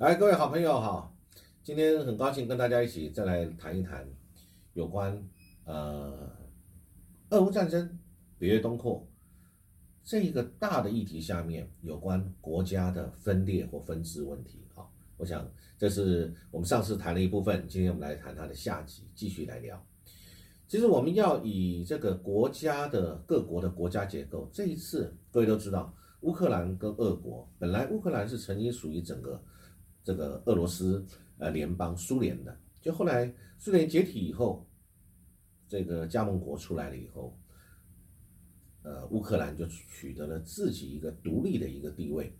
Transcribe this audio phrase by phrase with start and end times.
[0.00, 1.14] 来，各位好朋友好，
[1.62, 4.08] 今天很高兴跟大家一起再来谈一谈
[4.72, 5.22] 有关
[5.66, 6.34] 呃
[7.28, 7.98] 俄乌战争、
[8.38, 9.06] 北约东扩
[10.02, 14.64] 这一个大的议题下面有关国家的分裂或分支问题。
[14.74, 15.46] 好，我想
[15.76, 19.86] 这是我们上次谈了一部分，今天我们来谈它的下集，继续来聊。
[20.66, 29.38] 其实我们要以这个国家的各国的国家结构，这一次各位都知道，乌克兰跟俄国本来乌克兰是曾经属于整个
[30.02, 31.04] 这个俄罗斯
[31.38, 34.66] 呃联邦苏联的，就后来苏联解体以后，
[35.68, 37.38] 这个加盟国出来了以后，
[38.82, 42.32] 呃乌克兰就取得了自己一个独立的一个地位，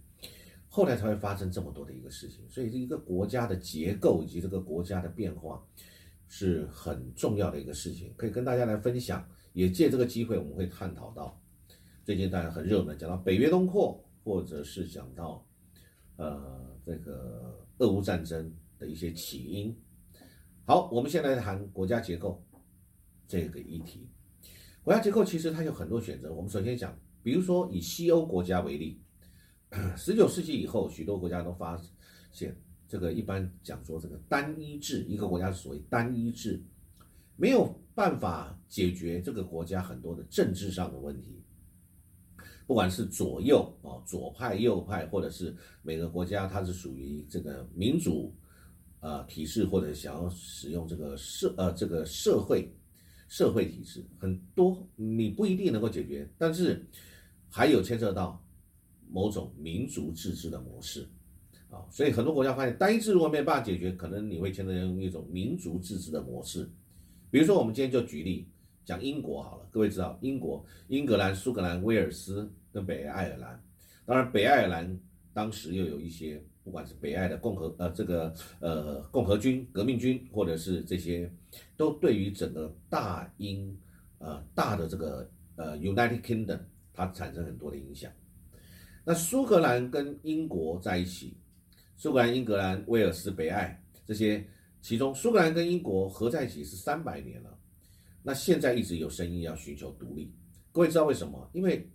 [0.69, 5.65] 后来才会发生这么多的一个事情，所以这一个国家的结构以及这个国家的变化。
[6.33, 9.29] 是很重要的一个事情，可以跟大家来分享。
[9.53, 11.37] 也借这个机会，我们会探讨到
[12.05, 15.45] 最近大家很热门，讲到北约东扩，或者是讲到
[16.21, 19.75] 呃这个俄乌战争的一些起因。
[20.67, 22.45] 好，我们先来谈国家结构
[23.27, 24.07] 这个议题。
[24.85, 26.33] 国家结构其实它有很多选择。
[26.33, 29.01] 我们首先讲，比如说以西欧国家为例，
[29.97, 31.81] 十九世纪以后，许多国家都发
[32.31, 32.55] 现。
[32.87, 36.61] 这个一般讲说，这个单一制，一个国家所谓单一制，
[37.37, 41.40] 没有办法解决这个国家很多的政治上的问题。
[42.71, 48.33] 不管是左右啊，左派右派，或者是每个国家它是属于这个民主
[49.01, 52.73] 呃体制，或者想要使用这个社呃这个社会
[53.27, 56.31] 社会体制，很多你不一定能够解决。
[56.39, 56.87] 但是
[57.49, 58.41] 还有牵涉到
[59.09, 61.05] 某种民族自治的模式。
[61.71, 66.71] 啊，所以很多国家发现单一制如果没有办法解决，可能你会牵扯用一种民族自治的模式。
[67.33, 68.49] 比如说，我们今天就举例
[68.85, 69.67] 讲英国好了。
[69.73, 73.63] 各位知道，英国、英格兰、苏格兰、威尔斯跟北爱尔兰，
[74.05, 74.99] 当然北爱尔兰
[75.33, 81.31] 当时又有一些，不管是北爱的共和呃这个呃共和军、革命军，或者是这些，
[81.77, 83.77] 都对于整个大英
[84.19, 86.61] 呃大的这个呃 United Kingdom
[86.93, 88.11] 它产生很多的影响。
[89.05, 91.37] 那苏格兰跟英国在一起。
[91.97, 94.43] 苏格兰、英格兰、威尔斯、北爱这些，
[94.81, 97.59] 其中苏格兰跟英国合在一起是三百年了。
[98.23, 100.33] 那现在一直有声音要寻求独立。
[100.73, 101.51] 各位知道为什么？
[101.53, 101.87] 因为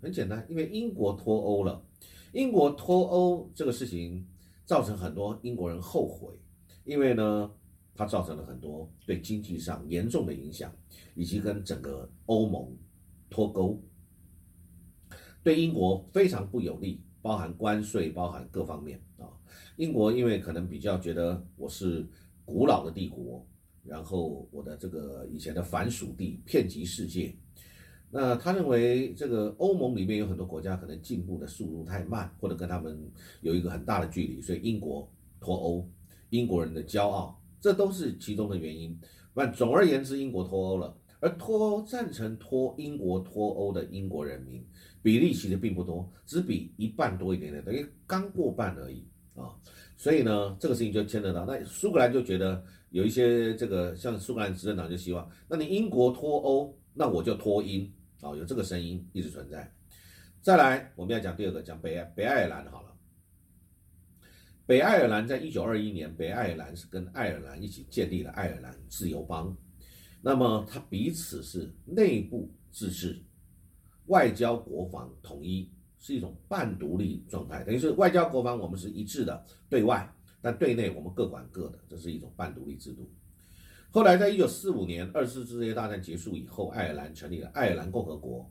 [0.00, 1.84] 很简单，因为英国脱欧了。
[2.32, 4.26] 英国脱欧这个事情
[4.64, 6.38] 造成很多英国人后悔，
[6.84, 7.50] 因为呢，
[7.94, 10.70] 它造成了很多对经济上严重的影响，
[11.14, 12.76] 以及跟整个欧盟
[13.30, 13.82] 脱钩，
[15.42, 19.26] 对英国非常不有利，包含关税，包含各方面啊。
[19.76, 22.06] 英国因为可能比较觉得我是
[22.44, 23.44] 古老的帝国，
[23.82, 27.34] 然后我的这个以前的凡属地遍及世界，
[28.10, 32.98] 那他认为这个欧盟里面有很多国家可能进步的速度太慢，或者跟他们
[33.42, 35.10] 有一个很大的距离，所以英国
[35.40, 35.88] 脱欧，
[36.30, 38.98] 英国人的骄傲，这都是其中的原因。
[39.34, 44.64] 那总而言之，英国脱欧了，而脱欧赞成脱英国脱欧的英国人民
[45.02, 49.06] 比例其实并不多，只比一半多一点点，等于刚过半而已。
[49.34, 49.54] 啊，
[49.96, 57.88] 所以呢，这个事情就牵扯到那苏格兰就觉得有一些这个像苏格兰执政党就希望，那你英国脱欧，那我就脱英
[58.20, 59.72] 啊，有这个声音一直存在。
[60.40, 62.94] 再来，我们要讲第二个，讲北北爱尔兰好了。
[64.66, 69.56] 北爱尔兰在一九二一年，北爱尔兰是跟爱尔兰一起建立了爱尔兰自由邦，
[70.22, 73.22] 那么它彼此是内部自治，
[74.06, 75.70] 外交国防统一。
[76.00, 80.08] 是一种半独立状态，等于是外交国防我们是一致的对外，
[80.40, 83.10] 但对内我们各管各的，这是一种半独立制度。
[83.90, 88.50] 后来在一九四五年二次世界大战结束以后，爱尔兰成立了爱尔兰共和国，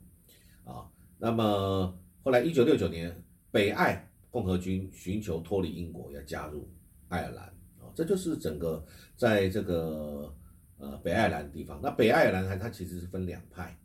[0.64, 6.68] 啊，那么后来一九六九年北爱共和军寻求脱离英国，要加入
[7.08, 7.44] 爱尔兰，
[7.78, 8.84] 啊，这就是整个
[9.16, 10.34] 在这个
[10.78, 11.80] 呃北爱尔兰地方。
[11.80, 13.78] 那北爱尔兰它它其实是分两派，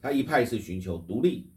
[0.00, 1.50] 它一派是寻求独立。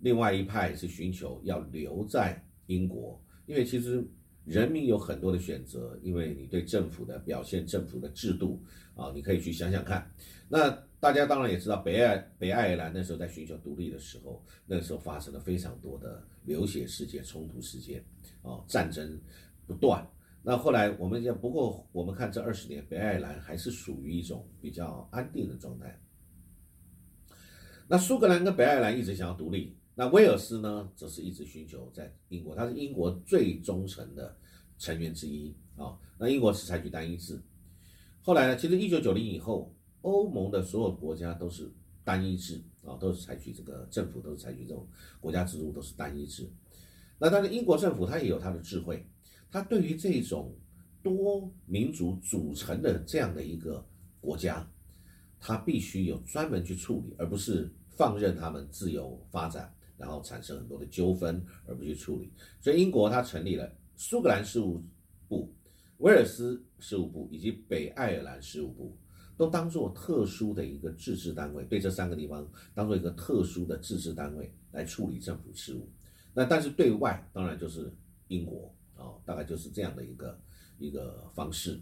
[0.00, 4.06] 另外一派是寻求要留在英国，因为其实
[4.46, 8.62] 人民有很多的选择，因为你对政府的表现、政府的制度
[8.94, 10.08] 啊，你可以去想想看。
[10.48, 10.70] 那
[11.00, 18.02] 大家当然也知道，北爱北爱尔兰那时候在寻求独立的时候，那时候发生了非常多的流血事件、冲突事件
[18.42, 19.20] 啊，战争
[19.66, 20.06] 不断。
[20.42, 26.00] 那后来我们讲，不过我们看这二十年，北爱尔兰还是属于一种比较安定的状态。
[27.88, 29.76] 那苏格兰跟北爱尔兰一直想要独立。
[29.98, 34.36] 那威尔斯呢，则是一直寻求在英国，他是英国最忠诚的
[34.76, 35.98] 成员之一啊。
[36.18, 37.40] 那英国是采取单一制，
[38.20, 41.72] 后来呢，其实一九九零以后，欧盟的所有国家都是
[42.04, 44.86] 单一制啊，都是采取这个政府都是采取这种
[45.18, 46.46] 国家制度都是单一制。
[47.18, 49.08] 那但是英国政府它也有它的智慧，
[49.50, 50.54] 他对于这种
[51.02, 53.82] 多民族组成的这样的一个
[54.20, 54.70] 国家，
[55.40, 62.32] 他必须有专门去处理，而不是放任他们自由发展，然后产生很多的纠纷而不去处理。
[62.60, 64.82] 所以英国它成立了苏格兰事务
[65.28, 65.52] 部、
[65.98, 68.96] 威尔斯事务部以及北爱尔兰事务部。
[69.38, 75.86] 都当做特殊的一个自治单位，对这三个地方当做一个特殊的自治单位来处理政府事务。
[76.32, 77.92] 那但是对外当然就是
[78.28, 80.40] 英国啊，大概就是这样的一个
[80.78, 81.78] 一个方式。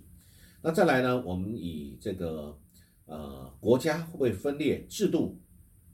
[0.61, 2.59] 那再来呢，我们以这个
[3.07, 5.41] 呃国家会不会分裂制度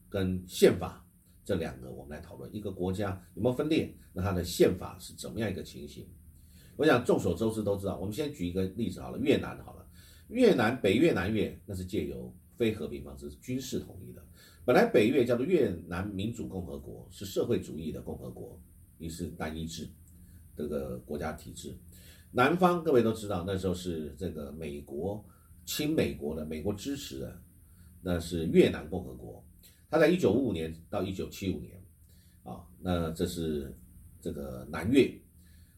[0.09, 1.07] 跟宪法
[1.45, 6.07] 这两个我们来讨论，一个国家有没有分裂，那它的宪法是怎么样一个情形？
[6.77, 9.87] 我想众所周知都知道，我们先举一个例子好了，越南好了。
[10.29, 14.25] 越南北越南越那是借由非和平方式军事统一的。
[14.65, 18.57] 本来北越叫做越南民主共和国，是社会主义的共和国，
[18.99, 19.89] 也是单一制
[20.57, 21.77] 这个国家体制。
[22.31, 25.25] 南方各位都知道，那时候是这个美国
[25.67, 27.43] 亲美国的，美国支持的，
[28.01, 29.45] 那是越南共和国。
[29.91, 31.83] 他在一九五五年到一九七五年，
[32.45, 33.77] 啊，那这是
[34.21, 35.13] 这个南越。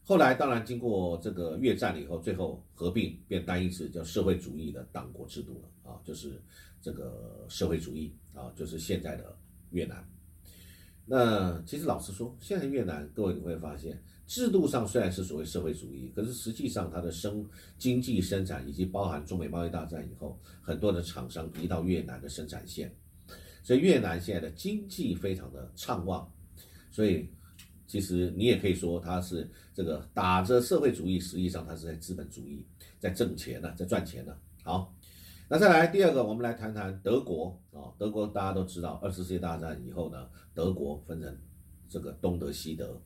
[0.04, 6.42] 后来当然经过这个越战了以后，最后合并变单一制，叫社会主义的党国制度了啊，就是
[6.80, 9.34] 这个社会主义啊，就是现在的
[9.70, 10.06] 越南。
[11.06, 17.48] 那其实老实说，现在越南各位你会发现，制度上虽然是所谓社会主义，可是实际上它的生
[17.78, 22.94] 经济生产以及包含中美贸易大战以后，很多的厂商移到越南的生产线，
[23.62, 26.30] 所以越南现在的经济非常的畅旺，
[26.90, 27.30] 所以。
[27.84, 32.64] 其实你也可以说，它是这个打着社会主义，实际上它是在资本主义，
[32.98, 34.34] 在挣钱呢，在赚钱呢。
[34.64, 34.96] 好，
[35.46, 37.92] 那再来第二个，我们来谈谈德国啊。
[37.98, 41.38] 德国大家都知道，二次世界大战以后呢，德国分成
[41.86, 42.98] 这个东德、西德。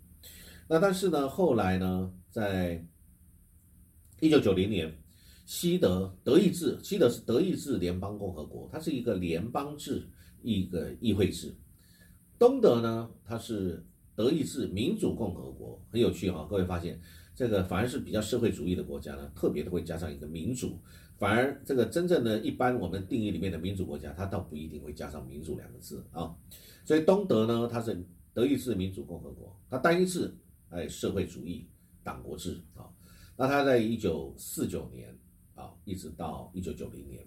[0.68, 2.86] 那但是呢，后来呢，在
[4.20, 4.96] 一九九零年，
[5.46, 10.08] 西德德意志，西德是德意志联邦共和国，它是一个联邦制
[10.42, 11.54] 一个议会制。
[12.38, 13.84] 东德呢，它是。
[14.14, 16.98] 德意志民主共和国很有趣哈，各位发现
[17.34, 20.80] 这个反而是比较社会主义的国家呢，特别的会加上一个民主，
[21.18, 26.34] 反而这个真正的一般我们定义里面的民主国家，它倒不一定会加上民主两个字啊。
[26.82, 28.02] 所以东德呢，它是
[28.32, 30.34] 德意志民主共和国，它单一制
[30.70, 31.68] 哎社会主义
[32.02, 32.88] 党国制啊。
[33.36, 35.14] 那它在一九四九年
[35.54, 37.22] 啊，一直到一九九零年，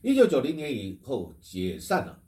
[0.00, 2.22] 一九九零年以后解散了。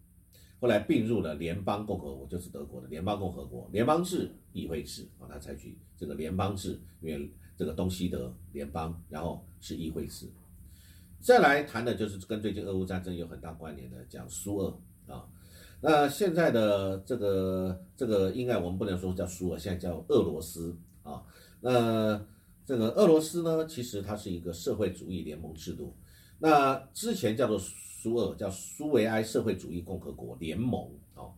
[0.63, 10.31] 后来并入了联邦共和国，就是德国的联邦共和国，联邦制议会制啊，他采取这个联邦制，因为这个东西德联邦，然后是议会制。
[11.19, 15.27] 再来谈的就是跟最近俄乌战争有很大关联的，讲苏俄啊。
[15.81, 21.25] 那现在的这个这个应该我们不能说叫苏俄，现在叫俄罗斯啊。
[21.61, 22.25] 那
[22.65, 25.97] 这个俄罗斯呢，其实它是一个社会主义联盟制度，
[26.39, 27.61] 那之前叫做。
[28.03, 31.31] 苏俄叫苏维埃社会主义共和国联盟啊，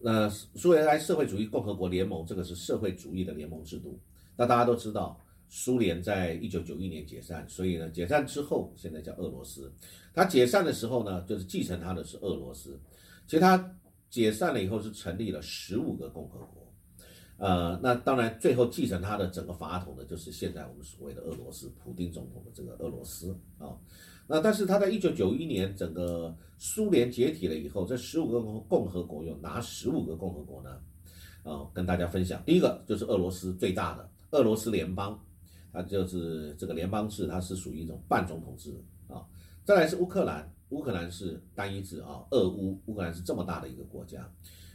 [0.00, 3.96] 那苏维埃社会主义共和国联盟这个是社会主义的联盟制度。
[4.36, 5.16] 那大家都知道，
[5.48, 9.72] 苏联在一九九一年解散，所以呢，解散之后现在叫俄罗斯。
[10.12, 12.80] 它解散的时候呢，就是继承它的是俄罗斯。
[13.28, 13.72] 其实它
[14.10, 16.74] 解散了以后是成立了十五个共和国，
[17.36, 23.78] 呃，那当然最后继承它的整个法统的就是现在我们所谓的俄罗斯，普丁总统的这个俄罗斯啊。
[24.30, 30.70] 那但是他在一九九一年整个苏联解体了以后，这十五个共和国有哪十五个共和国呢？
[31.44, 35.18] 啊，跟大家分享，第一个就是俄罗斯最大的俄罗斯联邦，
[35.72, 38.74] 它就是这个联邦制，它是属于一种半总统制
[39.08, 39.24] 啊。
[39.64, 44.30] 再来是乌克兰，乌克兰是单一制啊，俄乌，乌克兰是这么大的一个国家。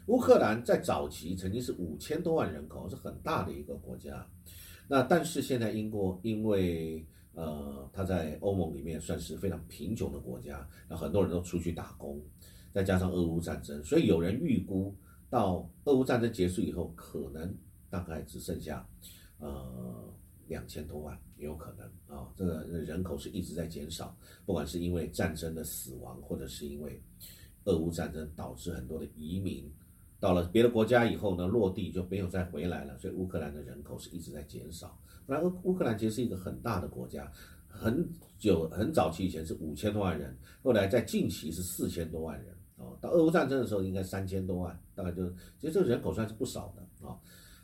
[0.08, 4.26] 乌克兰在早期曾经是五千多万人口，是很大的一个国家。
[4.88, 12.22] 那但是现在英国因为呃，他在欧盟里面算是非常贫穷的国家，那很多人都出去打工，
[12.72, 14.96] 再加上俄乌战争，所以有人预估
[15.30, 17.56] 到俄乌战争结束以后，可能
[17.90, 18.88] 大概只剩下
[19.40, 20.14] 呃
[20.48, 27.02] 两千多万，也有可能啊，这个人口是一直在减少，不管是因为战争的死亡，或者是因为
[27.64, 29.74] 俄乌战争导致很多的移民
[30.24, 34.98] 到了别的国家以后呢，落地就没有再回来了，所以乌克兰的人口是一直在减少。
[35.28, 37.30] 然，乌乌克兰其实是一个很大的国家，
[37.68, 42.98] 很久很早期以前是五千多万人，后来在近期是四千多万人哦。
[43.02, 47.20] 到俄乌战争的时候，应该三千多万，大概就其实这个人口算是不少的啊。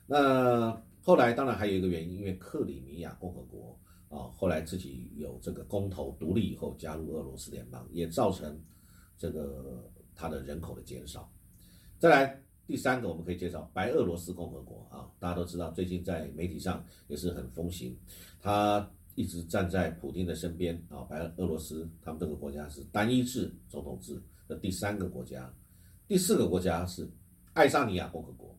[0.05, 8.61] 那后来当然还有一个原因，因为克里米亚共和国啊，后来自己有这个公投独立以后加入俄罗斯联邦，也造成
[9.17, 11.31] 这个它的人口的减少。
[11.97, 17.97] 再来第三个我们可以介绍白俄罗斯共和国啊，大家都知道，最近在媒体上也是很风行，
[18.39, 21.01] 他一直站在普京的身边啊。
[21.09, 25.51] 白俄罗斯他们这个国家是单一制总统制的第三个国家，
[26.07, 27.09] 第四个国家是
[27.53, 28.55] 爱沙尼亚共和国。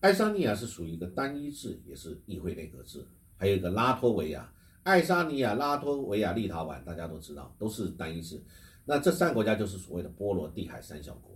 [0.00, 3.02] 爱沙尼亚是属于一个单一制，也是议会内阁制，
[3.38, 4.52] 还有一个拉脱维亚。
[4.82, 8.38] 爱沙尼亚、拉脱维亚、立陶宛，大家都知道都是单一制。
[8.84, 11.33] 那这三个国家就是所谓的波罗的海三小国。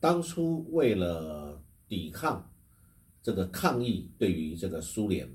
[0.00, 2.48] 当初为了抵抗
[3.22, 5.28] 这个抗议，对于这个苏联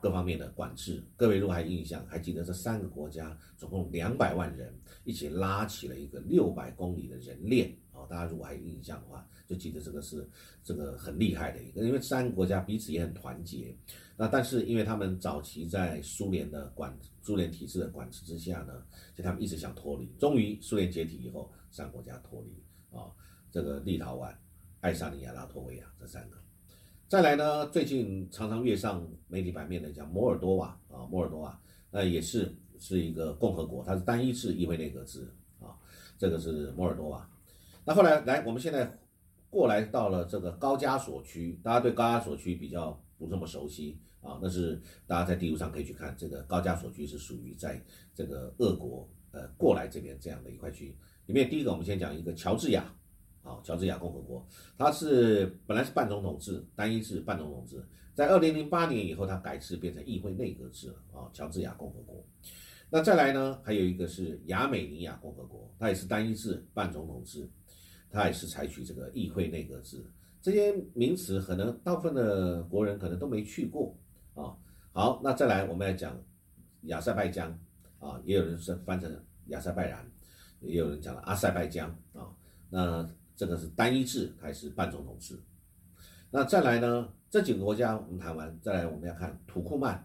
[0.00, 8.06] 各方面的管制，各位如果还印象，还记得这三个国家总共两百万人一起拉起了一个六百公里的人链啊！
[8.08, 10.28] 大家如果还有印象的话，就记得这个是
[10.64, 13.76] 这个很厉害的一个，因为三个国家彼此也很团结。
[14.16, 18.82] 那但是因为他们早期在苏联的管苏联体制的管制之下呢，
[19.14, 23.10] 就他们一直想脱离，终于苏联解体以后，三个国家脱离啊。
[23.50, 24.34] 这个立陶宛、
[24.80, 26.36] 爱沙尼亚、拉脱维亚这三个，
[27.08, 31.58] 再来呢，最近常常跃上媒体版面的叫摩尔多瓦啊，摩尔多瓦，
[31.90, 35.26] 那也是是一个共和国，它是单一制议会内阁制
[35.58, 35.74] 啊，
[36.18, 37.28] 这个是摩尔多瓦。
[37.84, 38.98] 那后来来，我们现在
[39.48, 47.82] 过来到了这个高加索区，大家对高加索区比较不这么熟悉啊，那是大家在地图上可以去看，这个高加索区是属于在
[48.14, 51.48] 这个俄国呃过来这边这样的一块区域里面。
[51.48, 52.94] 第一个，我们先讲一个乔治亚。
[53.48, 57.82] 啊，乔治亚共和国，它是本来是半总统制、单一制、半总统制，
[58.14, 61.30] 在二零零八年以后，它改制变成议会内阁制了啊。
[61.32, 62.22] 乔治亚共和国，
[62.90, 67.48] 那再来呢，还有一个是亚美尼亚共和国，它也是单一制、半总统制，
[68.10, 70.04] 它也是采取这个议会内阁制。
[70.42, 73.96] 这些名词可能大部分的国人可能都没去过
[74.34, 74.54] 啊。
[74.92, 76.22] 好，那再来我们来讲
[76.82, 77.58] 亚塞拜疆
[77.98, 79.10] 啊，也有人是翻成
[79.46, 80.06] 亚塞拜然，
[80.60, 82.28] 也有人讲了阿塞拜疆啊，
[82.68, 83.08] 那。
[83.38, 85.38] 这个是单一制还是半总统制？
[86.28, 87.08] 那再来呢？
[87.30, 90.04] 这几个国家我们谈完，再来我们要看土库曼。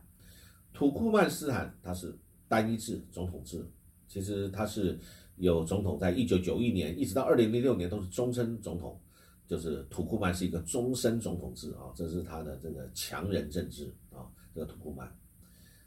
[0.72, 2.16] 土库曼斯坦它是
[2.48, 3.66] 单一制总统制，
[4.08, 5.00] 其实它是
[5.38, 9.02] 有总统，在一九九一年一直到二零零六年都是终身总统，
[9.48, 15.12] 就是土库曼是一个终身总统制啊，这是它的这个强人政治啊，这个土库曼。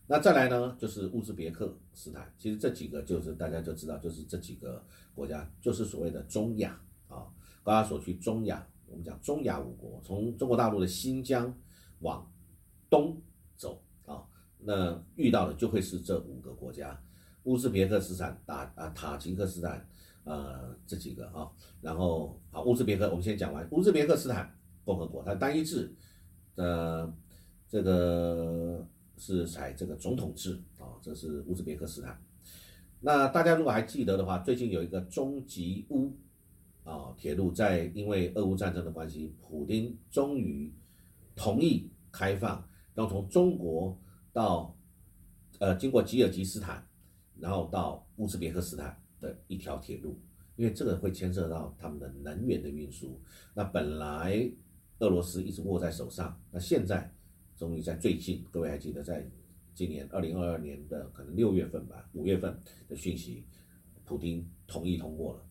[0.08, 4.84] 那再来呢，就是乌兹别克斯坦，其实这几个就是大家就知道，就是这几个
[5.14, 6.80] 国家就是所谓的中亚。
[7.66, 11.52] 啊，高加索区中亚，我们讲中亚五国，从中国大陆的新疆
[11.98, 12.32] 往
[12.88, 13.20] 东
[13.56, 14.24] 走啊，
[14.58, 17.02] 那遇到的就会是这五个国家：
[17.42, 19.84] 乌兹别克斯坦、塔啊塔吉克斯坦，
[20.22, 21.50] 呃这几个啊。
[21.80, 25.92] 然后好，乌兹别克我们先讲完，乌兹别克斯坦共和国它单一制，
[26.54, 27.12] 呃
[27.68, 28.86] 这个
[29.18, 32.22] 是采这个总统制啊，这是乌兹别克斯坦。
[33.00, 36.16] 那大家如果还记得的话，最近有一个中吉乌。
[36.86, 40.72] 啊，铁路在因为俄乌战争的关系，普京终于
[41.34, 42.64] 同意开放，
[42.94, 44.00] 要从中国
[44.32, 44.72] 到
[45.58, 46.86] 呃经过吉尔吉斯坦，
[47.40, 50.16] 然后到乌兹别克斯坦的一条铁路，
[50.54, 53.20] 因为这个会牵涉到他们的能源的运输。
[53.52, 54.48] 那本来
[55.00, 57.12] 俄罗斯一直握在手上，那现在
[57.56, 59.28] 终于在最近，各位还记得在
[59.74, 62.56] 今年二零二二年的可能六月份吧，五月份
[62.88, 63.44] 的讯息，
[64.04, 65.45] 普京同意通过了。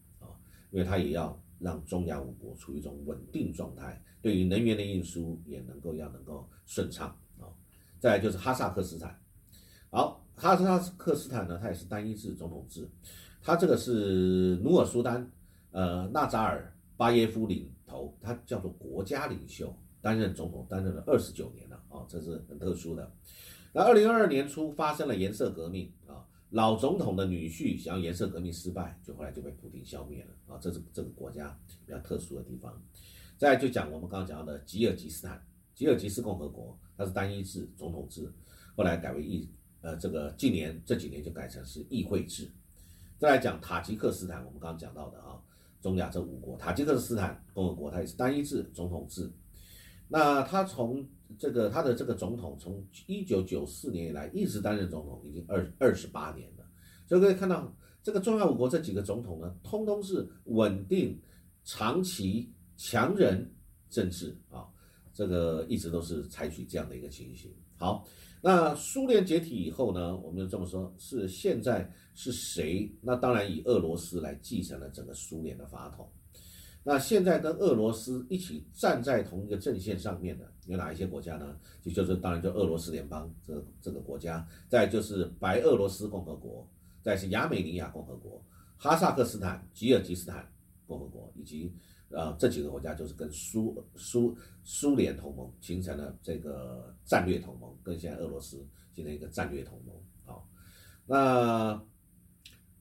[0.75, 7.07] 因为它也要让中亚五国处于一种稳定状态，对于能源的运输也能够要能够顺畅
[7.39, 7.47] 啊。
[7.97, 9.17] 再就是哈萨克斯坦，
[9.89, 12.89] 好，哈萨克斯坦呢，它也是单一制总统制，
[13.41, 15.31] 它这个是努尔苏丹，
[15.71, 23.09] 呃，纳扎尔巴耶夫领头，他叫做国家领袖，担任总统担任了二十九年了啊，这是很特殊的。
[23.71, 26.27] 那二零二二年初发生了颜色革命啊。
[26.51, 30.57] 老总统的女婿想要颜色革命失败，就后来就被普京消灭了啊！
[30.61, 32.81] 这是这个国家比较特殊的地方。
[33.37, 38.31] 再就讲我们刚刚讲到的吉尔吉斯坦，吉尔吉斯共和国，它是单一制总统制，
[38.75, 39.49] 后来改为议
[39.81, 42.49] 呃这个近年这几年就改成是议会制。
[43.17, 45.41] 再来讲塔吉克斯坦，我们刚刚讲到的啊，
[45.81, 49.29] 中亚这五国，塔吉克斯坦共和国它也是单一制总统制。
[50.07, 51.05] 那它从
[51.37, 56.65] 这个他的这个总统从一九九四年以来一直担任总统，已经二二十八年了。
[57.07, 61.19] 所以可以看到，这个中亚五国这几个总统呢，通通是稳定、
[61.63, 63.53] 长期强人
[63.89, 64.67] 政治啊，
[65.13, 67.53] 这个一直都是采取这样的一个情形。
[67.77, 68.07] 好，
[68.41, 72.89] 那苏联解体以后呢，我们就这么说，是现在是谁？
[73.01, 76.09] 那当然以俄罗斯来继承了整个苏联的法统。
[76.87, 81.57] 那现在跟俄罗斯一起站在同一个阵线上面的有哪一些国家呢？
[81.81, 86.69] 就就是当然就俄罗斯联邦这这个国家，再就是白俄罗斯共和国，
[87.01, 88.39] 再是亚美尼亚共和国、
[88.77, 90.47] 哈萨克斯坦、吉尔吉斯坦
[90.85, 91.73] 共和国以及
[92.09, 98.63] 呃，这几个国家就是跟苏苏苏联同盟，形成了这个战略同盟，跟现在俄罗斯
[98.93, 99.95] 形成一个战略同盟。
[100.23, 100.47] 好，
[101.07, 101.83] 那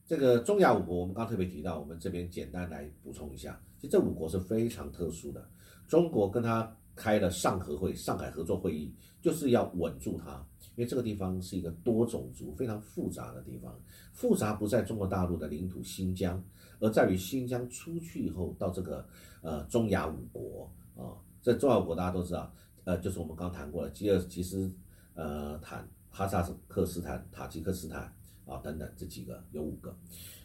[0.06, 3.58] 这个中亚五国，我们刚特别提到，我们这边简单来补充一下，
[3.88, 5.48] 这五国是非常特殊的。
[5.86, 10.44] 中国跟他开了上合会、上海合作会议，就是要稳住它，
[10.76, 13.78] 因为这个地方是一个多种族、非常复杂的地方。
[14.12, 16.42] 复杂不在中国大陆的领土新疆。
[16.80, 19.06] 而在于新疆出去以后，到这个
[19.42, 22.52] 呃中亚五国啊，这中亚五国大家都知道，
[22.84, 24.72] 呃，就是我们刚谈过了，吉尔吉斯
[25.14, 28.12] 呃坦、哈萨克斯坦、塔吉克斯坦
[28.46, 29.96] 啊等等这几个有五个。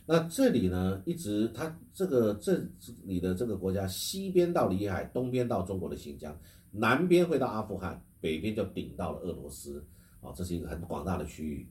[0.06, 2.62] 那这里呢，一直它这个这
[3.04, 6.38] 里的这个国家，西边到里海，东边到中国的新疆，
[6.72, 9.86] 南边会到阿富汗，北边就顶到了俄罗斯
[10.22, 11.68] 啊，这是一个很广大的区域，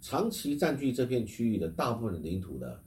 [0.00, 2.80] 长期占据这片区域的大部分领土的。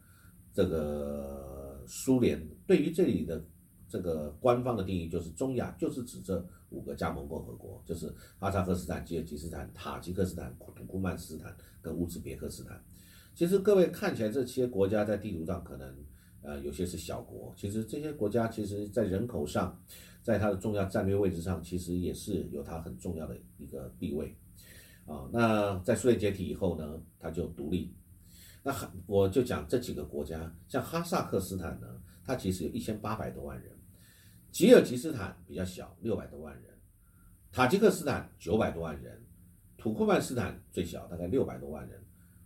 [0.56, 3.44] 这个苏联对于这里的
[3.90, 12.84] 这个官方的定义就是中亚，就是指这五个加盟共和国，就是哈萨克斯坦、吉尔吉斯坦、塔吉克斯坦、土库曼斯坦跟乌兹别克斯坦。
[13.34, 15.96] 其实各位看起来这些国家在地图上可能
[16.42, 19.80] 呃有些是小国，其实这些国家其实在人口上，
[20.22, 24.36] 在它的重要战略位置上，其实也是有它很重要的一个地位
[25.06, 25.30] 啊。
[25.32, 27.94] 那在苏联解体以后呢，它就独立。
[28.66, 31.88] 那哈，我就讲这几个国家，像哈萨克斯坦呢，
[32.24, 33.73] 它其实有一千八百多万人；
[34.54, 36.72] 吉尔吉斯坦比较小，六百多万人；
[37.52, 39.12] 塔吉克斯坦九百多万人；
[39.76, 42.00] 土库曼斯坦最小，大概六百多万人；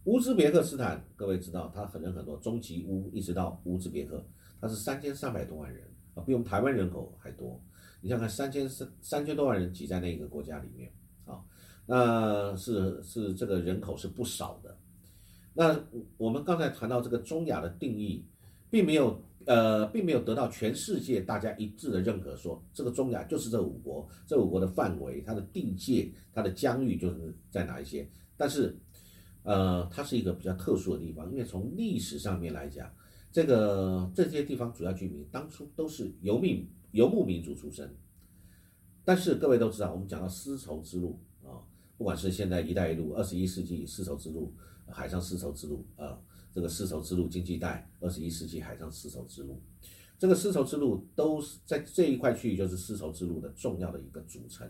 [0.06, 4.26] 乌兹别克斯坦，各位知道，它很人很多，中吉乌一直到乌兹别克，
[4.62, 5.84] 它是三千三百多万人
[6.14, 7.62] 啊，比我们台湾人口还多。
[8.00, 10.90] 你想看三千三三千多万人挤在那个国家里面
[11.26, 11.44] 啊，
[11.86, 14.78] 那是是这个人口是不少的。
[15.54, 15.78] 那
[16.16, 18.26] 我们刚才谈到这个中亚的定义，
[18.70, 28.06] 并没有呃，并没有得到全世界大家一致的认可，说这个中亚就是这五国，这五国的范围、它的地界、它的疆域就是在哪一些。
[28.36, 28.78] 但是，
[29.44, 32.94] 呃，它是一个比较特殊的地方，因为从历史上面来讲，
[33.32, 37.96] 这个这些地方主要居民当初都是游民、游牧民族出身。
[39.06, 41.64] 但是各位都知道，我们讲到丝绸之路啊，
[41.98, 44.54] 不管是现在“一带一路”，二十一世纪丝绸之路。
[44.90, 46.18] 海上丝绸之路啊，
[46.58, 49.62] 这个丝绸之路经济带，二十一世纪海上丝绸之路，
[50.18, 54.68] 这个丝绸之路都是在这一块区域，就是丝绸之路的重要的一个组成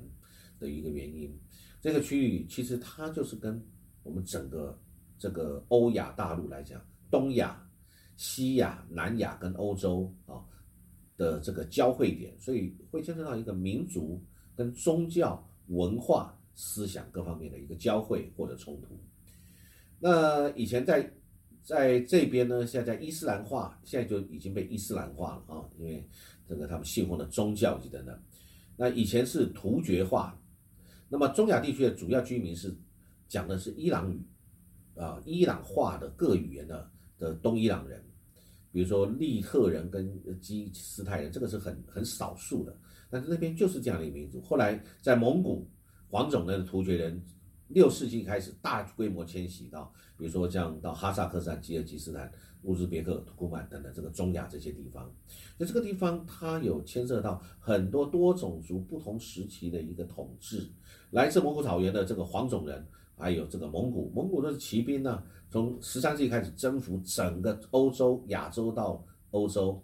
[0.60, 1.34] 的一个原因。
[1.80, 3.66] 这个区域其实它就是跟
[4.04, 4.78] 我们整个
[5.18, 7.66] 这个欧亚大陆来讲，东亚、
[8.18, 10.44] 西亚、南亚跟欧洲啊
[11.16, 14.22] 的这个交汇点，所以会牵涉到一个民族
[14.58, 19.00] 跟宗教、文化、思想各方面的一个交汇或者冲突。
[20.02, 21.10] 那以前在
[21.68, 26.08] 在这边呢，现在伊斯兰化，现在就已经被伊斯兰化了啊，因为
[26.48, 28.18] 这个他们信奉的宗教等等。
[28.78, 30.42] 那以前是突厥化，
[31.10, 32.74] 那么中亚地区的主要居民是
[33.28, 34.26] 讲的是伊朗语
[34.96, 38.02] 啊，伊朗化的各语言的的东伊朗人，
[38.72, 42.74] 比如说利特人跟基斯泰人，这个是很很少数的，
[43.10, 44.40] 但是那边就是这样的一个民族。
[44.42, 45.70] 后来在蒙古
[46.10, 47.22] 黄种人的突厥人。
[47.70, 52.32] 六世纪开始大规模迁徙到，比如说像到哈萨克斯坦、吉尔吉斯坦、
[52.64, 55.12] 乌兹别克、土库曼等等这个中亚这些地方，
[55.58, 60.70] 那这个地方它有牵涉到很多多种族不同时期的一个统治，
[61.12, 69.84] 来自蒙古草原的这个黄种人，还有这个蒙古，蒙古的骑兵呢，从十三世纪开始征服整个欧洲、亚洲到欧洲，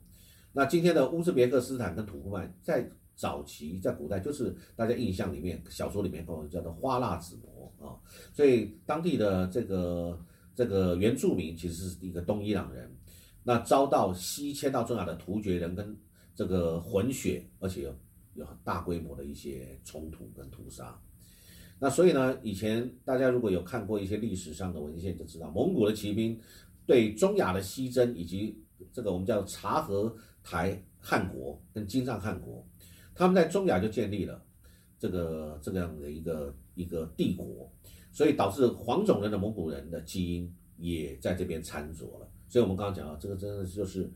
[0.54, 2.90] 那今天的乌兹别克斯坦跟土库曼在。
[3.16, 7.53] 早期在古代就是大家印象里面小说里面都叫做花剌子模
[7.84, 8.00] 啊，
[8.34, 10.20] 所以当地的这个
[10.56, 12.90] 这个原住民其实是一个东伊朗人，
[13.44, 15.96] 那遭到西迁到中亚的突厥人跟
[16.34, 17.96] 这个混血，而且有
[18.36, 21.00] 有大规模的一些冲突跟屠杀。
[21.80, 26.40] 那所以呢，以前大家如果有看过一些历史上的文献，就知道蒙古的骑兵
[26.86, 28.58] 对中亚的西征以及
[28.94, 32.66] 这个我们叫察合台汗国跟金帐汗国。
[33.14, 34.42] 他们在中亚就建立了
[34.98, 37.72] 这个这样的一个一个帝国，
[38.12, 42.30] 所以导致黄种人的蒙古人的基因也在这边掺着了。
[42.48, 44.12] 所以我们刚刚讲到，这个真的就是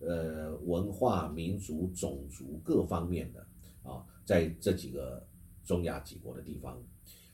[0.00, 3.46] 呃文化、民族、种族各方面的
[3.82, 5.26] 啊，在这几个
[5.64, 6.82] 中亚几国的地方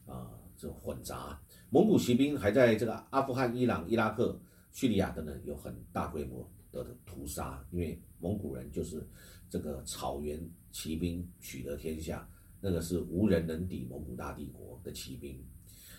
[0.06, 1.40] 啊，这混杂。
[1.70, 4.40] 蒙古骑兵还在这个阿富汗、伊朗、伊拉克、
[4.72, 9.06] 叙利亚等等有很大规模的屠杀，因为蒙古人就是
[9.48, 10.38] 这个草原。
[10.76, 12.28] 骑兵取得天下，
[12.64, 15.38] 那个是无人能敌蒙古大帝国的骑兵，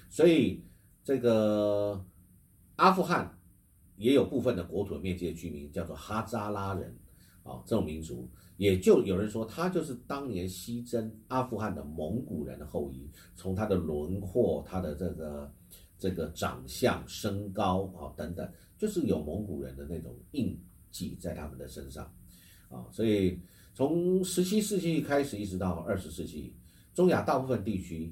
[0.09, 0.65] 所以
[1.03, 2.03] 这个
[2.75, 3.37] 阿富汗
[3.97, 6.97] 也有部分的国土面积的居民叫做哈扎拉人
[7.43, 8.27] 啊，这种民族。
[8.57, 15.53] 也就有人说他就是当年西征阿富汗的蒙古人的后裔，从他的轮廓、他的这个
[15.99, 22.11] 这个长相、身高啊等等，就是有蒙古人的那种印记在他们的身上，
[22.69, 23.39] 啊，所以
[23.75, 26.55] 从十七世纪开始一直到二十世纪，
[26.95, 28.11] 中亚大部分地区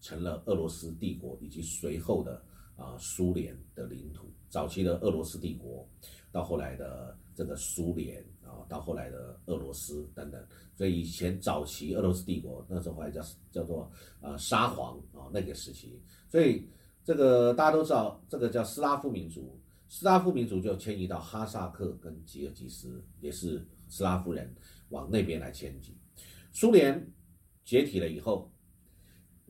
[0.00, 2.42] 成了俄罗斯帝国以及随后的
[2.74, 4.32] 啊苏联的领土。
[4.48, 5.88] 早期的俄罗斯帝国，
[6.32, 8.24] 到后来的这个苏联。
[8.44, 15.98] 啊，到后来的俄罗斯等等，所以以前早期俄罗斯帝国那时候还叫叫做呃沙皇啊那个时期，
[16.28, 16.68] 所以
[17.02, 24.54] 这个大家都知道，这个叫斯拉夫民族，斯拉夫民族就迁移到哈萨克跟吉尔吉斯，也是斯拉夫人
[24.92, 25.96] 往那边来迁徙。
[26.52, 27.04] 苏联
[27.64, 28.52] 解体了以后，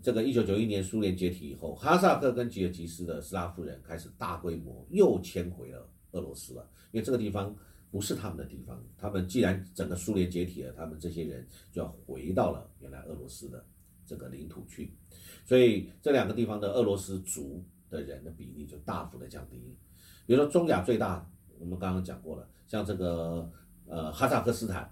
[0.01, 7.55] 这个一九九一年苏联解体以后，哈萨克跟吉尔吉斯的斯拉夫人开始大规模又迁回了俄罗斯了，因为这个地方。
[7.93, 13.63] 不是他们的地方，他们既然整个苏联解体了，他们这些人就要回到了原来俄罗斯的
[14.07, 14.97] 这个领土去，
[15.45, 19.77] 所以这两个地方的俄罗斯族的人的比例就大幅的降低。
[20.25, 23.53] 比如说中亚最大，我们刚刚讲过了，像这个
[23.85, 24.91] 呃哈萨克斯坦，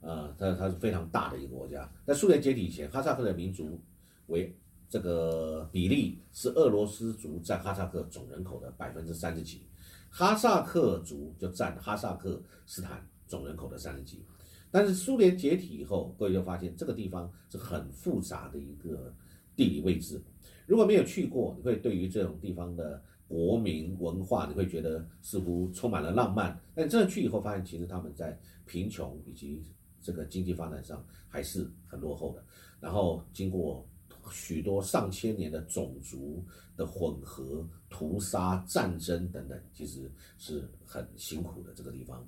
[0.00, 3.80] 呃它它是非常大的一个国家，在苏联解体以前，哈萨克的民族
[4.26, 4.56] 为
[4.88, 9.62] 这个比例是俄罗斯族占哈萨克总人口的百分之三十几。
[10.08, 14.24] 哈萨克族就占哈萨克斯坦总人口的三十几，
[14.68, 19.14] 但是苏联解体以后，各位就发现这个地方是很复杂的一个
[19.54, 20.20] 地理位置。
[20.66, 26.58] 如果没有去过，你会对于这种地方的国民文化，你会觉得似乎充满了浪漫。
[26.74, 28.36] 但真的去以后，发现其实他们在
[28.66, 29.62] 贫穷以及
[30.00, 32.44] 这个经济发展上还是很落后的。
[32.80, 33.86] 然后经过。
[34.30, 36.44] 许多上千年的种族
[36.76, 40.08] 的混合、屠杀、战争等等，其实
[40.38, 42.24] 是很辛苦的这个地方。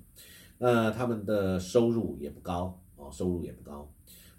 [0.57, 3.89] 那他们的收入也不高啊，收入也不高。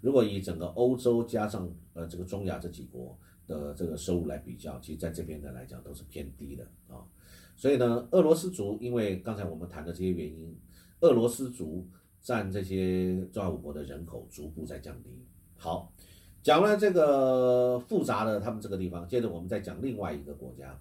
[0.01, 3.17] 如果以整个欧洲加上呃这个中亚这几国
[3.47, 7.01] 的这个收入来比较，其实在这边的来讲都是偏低的啊。
[7.55, 10.55] 所以呢，俄罗斯族因为刚才我们谈的这些原因，
[10.99, 11.87] 俄罗斯族
[12.25, 15.09] 占这些中亚五国的人口逐步在降低。
[15.55, 15.93] 好。
[16.43, 20.79] 讲完这个复杂的他们这个地方，接着我们再讲另外一个国家，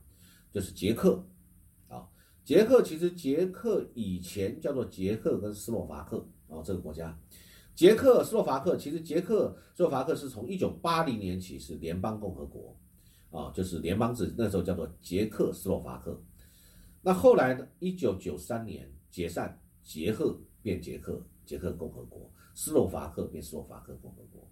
[0.52, 1.24] 就是捷克，
[1.88, 2.07] 啊，
[2.44, 7.18] 捷克其实捷克以前叫做捷克跟斯洛伐克啊这个国家，
[7.74, 12.76] 捷克斯洛伐克其实捷克斯洛伐克是从一九八零年起是联邦共和国，
[13.30, 16.22] 啊就是联邦制，那时候叫做捷克斯洛伐克，
[17.00, 24.48] 那后来呢，一九九三年解散，捷克变捷克捷克共和国，斯洛伐克变斯洛伐克共和国。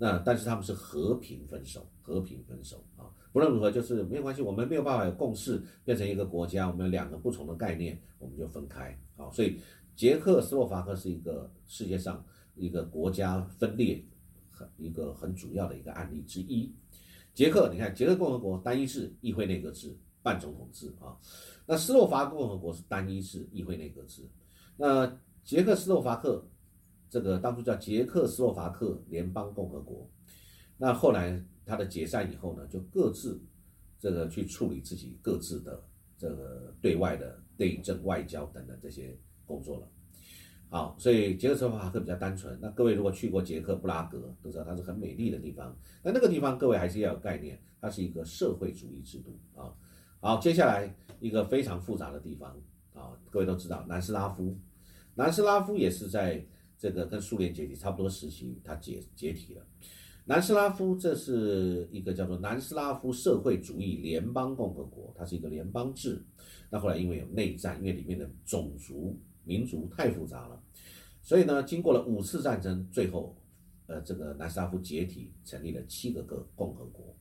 [0.00, 9.28] 那但是他们是和平分手，和平分手啊，不论如何就是没有关系，我们没有办法有共识变成一个国家，我们有两个不同的概念，我们就分开啊。
[9.32, 9.58] 所以
[9.96, 14.04] 捷克斯洛伐克是一个世界上一个国家分裂
[14.50, 16.72] 很一个很主要的一个案例之一。
[17.34, 21.18] 捷克，你看捷克共和国单一制议会内阁制半总统制啊，
[21.66, 24.22] 那斯洛伐共和国是单一制议会内阁制，
[24.76, 25.06] 那
[25.48, 26.46] 捷克斯洛伐克。
[27.08, 30.06] 这个当初叫捷克斯洛伐克联邦共和国，
[30.76, 33.42] 那后来它的解散以后呢，就各自
[33.98, 35.82] 这个去处理自己各自的
[36.18, 39.88] 这个对外的内政、外交等等这些工作了。
[40.68, 42.58] 好，所以捷克斯洛伐克比较单纯。
[42.60, 45.74] 那各位如果去过捷克布拉格，都知道它是很美丽的地方。
[46.02, 49.72] 那那个地方各位还是要有概念，它是一个社会主义制度啊。
[50.20, 52.54] 好，接下来一个非常复杂的地方
[52.92, 54.54] 啊，各位都知道南斯拉夫，
[55.18, 56.46] 南斯拉夫也是在。
[56.80, 59.66] 这个跟苏联解体差不多时期，它解解体了。
[60.26, 66.24] 南斯拉夫这是一个叫做南斯拉夫社会主义联邦共和国，它是一个联邦制。
[66.70, 70.62] 那后来因为有内战，因为里面的种族民族太复杂了，
[71.20, 73.36] 所以呢，经过了五次战争，最后，
[73.88, 77.12] 呃，这个南斯拉夫解体，成立了七个个共和国。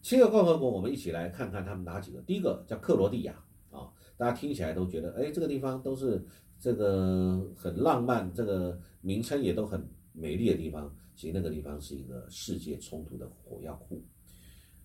[0.00, 2.20] 七个共和国，我们一起来看看他们哪几个。
[2.20, 6.24] 第一个叫克罗地亚啊，大家听起来都觉得，哎，这个地方都是。
[6.64, 14.02] 这个很浪漫，这个名称也都很美丽的地方，其实那个地方是一个世界冲突的火药库。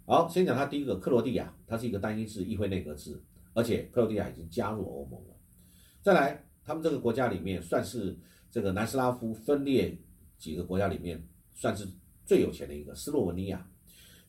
[0.06, 3.18] 好，先讲它第一个克罗地亚，它是一个单一制议会内阁制，
[3.54, 5.34] 而且克罗地亚已经加入欧盟了。
[6.02, 8.14] 再来，他们这个国家里面算是
[8.52, 9.98] 这个南斯拉夫分裂
[10.38, 11.88] 几个国家里面算是
[12.26, 13.66] 最有钱的一个斯洛文尼亚。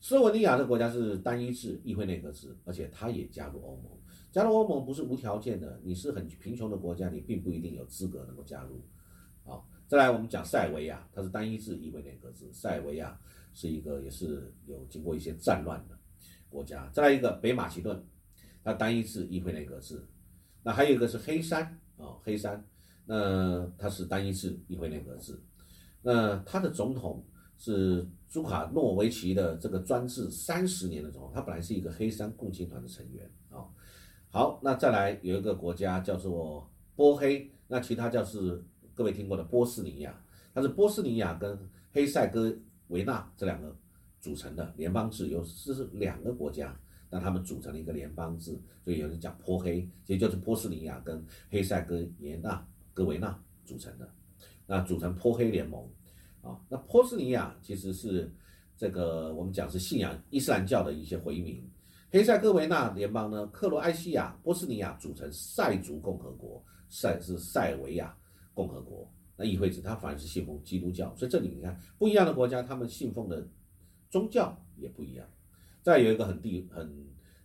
[0.00, 3.90] 斯洛文尼亚这个国家是单一制议会内阁制，而且它也加入欧盟。
[4.30, 8.80] 加入欧盟不是无条件的，你是很贫穷的国家，你并不一定有资格能够加入。
[9.42, 13.18] 好，再来我们讲塞维亚，它是单一制议会内阁制，塞维亚
[13.52, 15.98] 是一个也是有经过一些战乱的
[16.48, 16.88] 国家。
[16.92, 18.00] 再来一个北马其顿，
[18.62, 20.00] 它单一制议会内阁制。
[20.62, 21.64] 那还有一个是黑山
[21.96, 22.64] 啊，黑山，
[23.06, 25.42] 那它是单一制议会内阁制，
[26.02, 27.26] 那它的总统
[27.58, 33.28] 是朱卡诺维奇的这个专制三十年的总统，他本来是一个黑山共青团的成员。
[34.32, 38.62] 好，那再来有一个国家叫做波黑，那其他叫是
[38.94, 41.58] 各位听过的波斯尼亚，它是波斯尼亚跟
[41.90, 42.56] 黑塞哥
[42.88, 43.76] 维纳这两个
[44.20, 46.78] 组成的联邦制，有这是两个国家，
[47.10, 52.64] 那他们组成了一个联邦制，所以有人讲波黑，其实就是波斯尼亚跟黑塞哥耶纳
[52.94, 54.08] 哥维纳组成的，
[54.64, 55.84] 那组成波黑联盟
[56.40, 58.32] 啊，那波斯尼亚其实是
[58.76, 61.68] 这个我们讲是信仰伊斯兰教的一些回民。
[62.12, 68.16] 黑塞哥维纳联邦呢，克罗埃西亚、波斯尼亚组成塞族共和国，塞是塞维亚
[68.52, 69.08] 共和国。
[69.36, 73.46] 那议会制它反而是信奉基督教，所以这里你看不一样的国家，他们信奉的
[74.10, 75.24] 宗教也不一样。
[75.82, 76.92] 再有一个很地很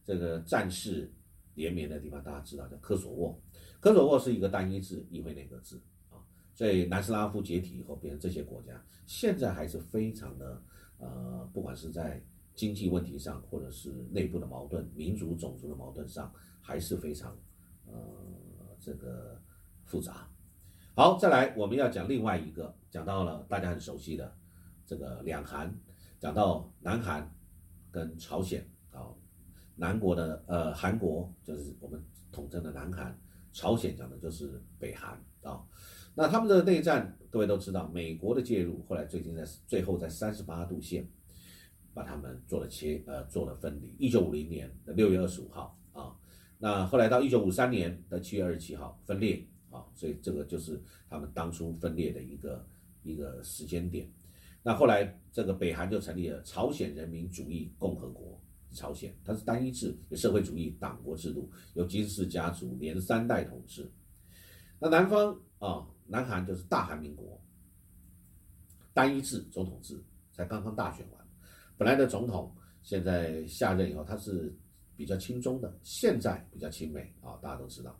[0.04, 1.14] 这个战事
[1.54, 3.40] 连绵的地方，大家知道叫科索沃。
[3.80, 6.18] 科索沃是一个单一制议会内阁制啊，
[6.56, 10.60] 所以南斯拉夫解体以后变成这些国家，现在还是非常的
[10.98, 12.20] 呃，不管是在。
[12.56, 17.38] 经济问题上，或者是内部的矛盾、民族种族的矛盾上，还是非常，
[17.86, 17.94] 呃，
[18.80, 19.40] 这个
[19.84, 20.28] 复杂。
[20.96, 24.34] 好，再来我们要讲另外一个，讲到了大家很熟悉的
[24.86, 25.78] 这个两韩，
[26.18, 27.30] 讲到南韩
[27.92, 29.14] 跟朝鲜啊，
[29.76, 33.20] 南国的呃韩国就是我们统称的南韩，
[33.52, 35.62] 朝鲜讲的就是北韩啊。
[36.16, 41.06] 那他们的内战，各位都知道，美国的介入，后来最近在最后在三十八度线。
[41.96, 43.96] 把他们做了切，呃，做了分离。
[43.98, 46.14] 一九五零年的六月二十五号啊，
[46.60, 52.68] 那后来到一九五三年的七月二十七号分裂啊，所以这个就是他们当初分裂的一个
[53.02, 54.12] 一个时间点。
[54.62, 63.90] 那后来这个北韩就成立了朝鲜人民主义共和国，朝鲜它是单一制社会主义党国制度，由金氏家族连三代统治。
[64.80, 67.42] 那南方啊，南韩就是大韩民国，
[68.94, 70.04] 单一制总统制，
[70.34, 71.25] 才刚刚大选完。
[71.78, 74.56] 本来的总统现在下任以后，他是
[74.96, 78.00] 比较轻中的，现在比较亲美啊，大家都知道，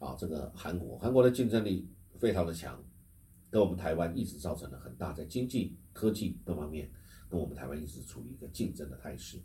[0.00, 1.88] 啊，这个韩国，韩国的竞争力
[2.18, 2.82] 非常的强，
[3.48, 6.90] 跟我们台湾一直造成了很大在经济、科技各方面，
[7.28, 9.40] 跟我们台湾一直处于一个竞争的态势。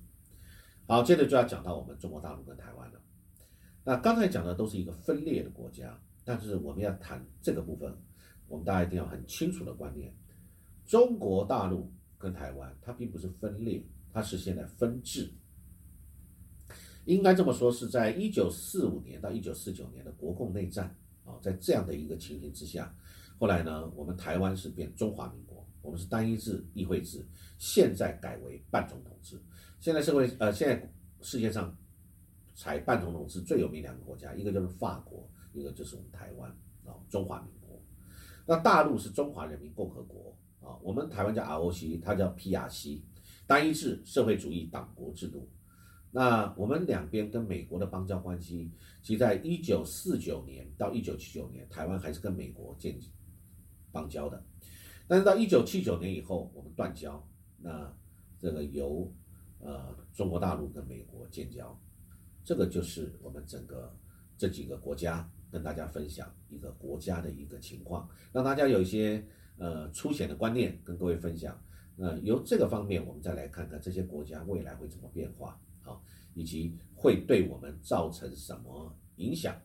[0.87, 2.99] 好，接着就要讲到我们中国大陆跟台湾了。
[3.83, 7.95] 那刚才讲的都是一个分裂的国家，但是我们要谈这个部分，
[8.47, 10.11] 我们大家一定要很清楚的观念，
[10.85, 11.93] 中国大陆。
[12.21, 15.33] 跟台湾，它并不是分裂，它是现在分治。
[17.05, 22.95] 应该这么说，是在一九四五年到一九四九年的国共内战啊，在这样的一个情形之下，
[23.39, 29.41] 后来呢，我们台湾是变中华民国，我们是单一制议会制，现在改为半总统制。
[29.79, 31.75] 现在社会呃，现在世界上
[32.53, 36.51] 采半总统制最有名两个国家，一个就是法国，一个就是我们台湾
[36.85, 37.81] 啊，中华民国。
[38.45, 40.37] 那大陆是中华人民共和国。
[40.61, 43.01] 啊，我们台湾叫 ROC，它叫 PRC，
[43.47, 45.49] 单一制社会主义党国制度。
[46.11, 48.71] 那我们两边跟美国的邦交关系，
[49.01, 52.99] 其实在一九四九年到一九七九年，台湾还是跟美国建
[53.91, 54.43] 邦交的。
[55.07, 57.25] 但是到一九七九年以后，我们断交，
[57.57, 57.91] 那
[58.37, 59.11] 这个由
[59.59, 61.75] 呃中国大陆跟美国建交，
[62.43, 63.97] 这个就是我们整个
[64.37, 69.25] 这几个国家跟大家分享一个国家的一个情况，让大家有一些。
[69.61, 71.55] 呃，粗浅的观念跟各位分享。
[71.95, 79.55] 那由这个方面，我们再来看看这些国家未来会怎么变化，好，以及会对我们造成什么影响，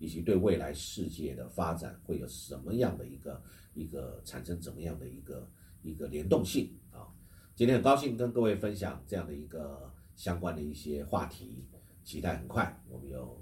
[0.00, 3.40] 以及对未来世界的发展会有什么样的一个
[3.74, 5.48] 一个产生怎么样的一个
[5.82, 7.06] 一个联动性啊？
[7.54, 11.64] 今天很高兴跟各位分享这样的一个相关的一些话题，
[12.02, 13.40] 期待很快我们有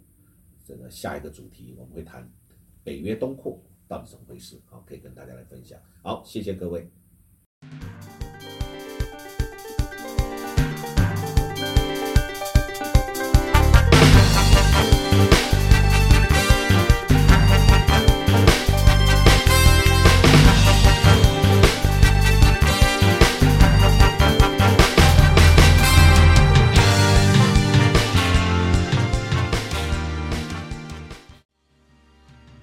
[0.62, 2.30] 这个下一个主题，我们会谈
[2.84, 3.58] 北约东扩。
[3.92, 5.78] 到底怎么回事好可以跟大家来分享。
[6.02, 6.90] 好谢谢各位。